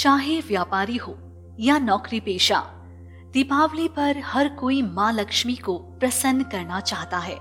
[0.00, 1.16] चाहे व्यापारी हो
[1.60, 2.60] या नौकरी पेशा,
[3.32, 7.36] दीपावली पर हर कोई माँ लक्ष्मी को प्रसन्न करना चाहता है,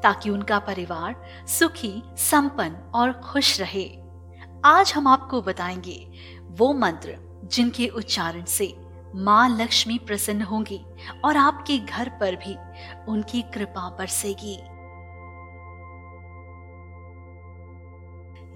[0.00, 1.16] ताकि उनका परिवार
[1.48, 3.84] सुखी, संपन्न और खुश रहे।
[4.64, 6.08] आज हम आपको बताएँगे
[6.50, 8.74] वो मंत्र जिनके उच्चारण से
[9.14, 10.80] माँ लक्ष्मी प्रसन्न होंगी
[11.24, 12.56] और आपके घर पर भी
[13.08, 14.58] उनकी कृपा बरसेगी।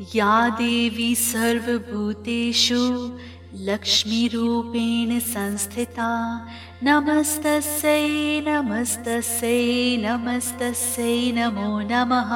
[0.00, 3.18] या देवी सर्वभूतेषु
[3.54, 6.46] लक्ष्मीरूपेण संस्थिता,
[6.82, 12.30] नमस्तस्यै नमस्तस्यै नमस्तस्यै नमो नमः।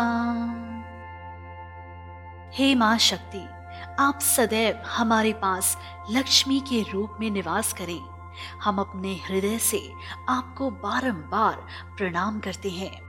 [2.55, 3.49] हे माँ शक्ति,
[3.99, 5.79] आप सदैव हमारे पास
[6.11, 8.01] लक्ष्मी के रूप में निवास करें।
[8.63, 9.93] हम अपने हृदय से
[10.29, 13.08] आपको बारंबार प्रणाम करते हैं।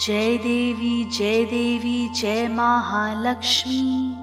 [0.00, 4.16] जय देवी जय देवी, जय महालक्ष्मी।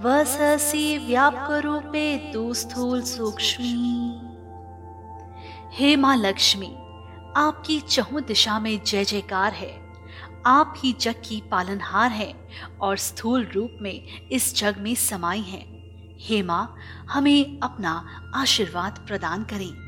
[0.00, 4.20] वससी व्यापक रूपे तू स्थूल सूक्ष्मी।
[5.72, 6.74] हे माँ लक्ष्मी
[7.36, 9.72] आपकी चहु दिशा में जय जयकार है।
[10.46, 12.34] आप ही जग की पालनहार हैं
[12.78, 15.64] और स्थूल रूप में इस जग में समाई हैं।
[16.20, 16.76] हे माँ,
[17.10, 19.84] हमें अपना आशीर्वाद प्रदान करें।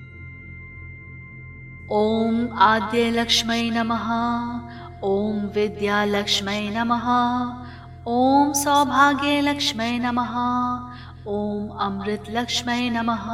[1.90, 4.06] ओम आद्य लक्ष्मय नमः
[5.04, 7.08] ओम विद्या लक्ष्मय नमः।
[8.06, 10.34] ओम सौभाग्य लक्ष्मय नमः।
[11.26, 13.26] ओम अमृत लक्ष्मय नमः।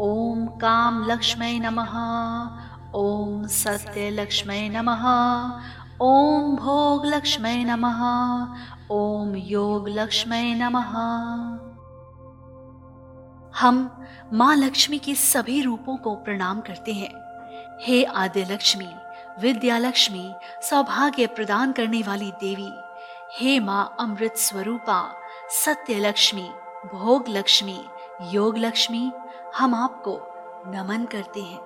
[0.00, 1.96] ओम काम लक्ष्मय नमः।
[2.94, 5.04] ओम सत्य लक्ष्मय नमः।
[6.00, 8.02] ओम भोग लक्ष्मय नमः।
[8.90, 10.92] ओम योग लक्ष्मय नमः।
[13.60, 17.31] हम माँ लक्ष्मी के सभी रूपों को प्रणाम करते हैं।
[17.80, 18.88] हे आद्य लक्ष्मी
[19.40, 22.72] विद्या लक्ष्मी सौभाग्य प्रदान करने वाली देवी,
[23.32, 25.00] हे माँ अमृत स्वरूपा
[25.64, 26.48] सत्य लक्ष्मी
[26.92, 27.78] भोग लक्ष्मी
[28.32, 29.10] योग लक्ष्मी
[29.56, 30.20] हम आपको
[30.66, 31.60] नमन करते हैं।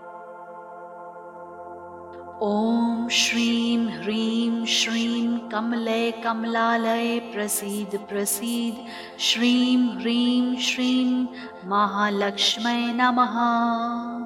[2.43, 8.87] ओम श्रीं ह्रीं श्रीं कमलय कमलालय प्रसीद प्रसीद,
[9.21, 11.27] श्रीं ह्रीं श्रीं
[11.69, 14.26] महालक्ष्मय नमः।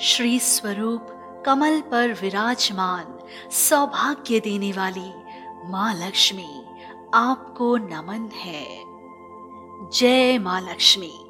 [0.00, 1.06] श्री स्वरूप
[1.46, 3.18] कमल पर विराजमान,
[3.50, 5.12] सौभाग्य देने वाली
[5.70, 6.64] माँ लक्ष्मी,
[7.14, 8.84] आपको नमन है।
[9.90, 11.23] जय माँ लक्ष्मी।